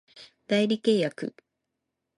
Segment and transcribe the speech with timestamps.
[0.47, 1.35] 代理契約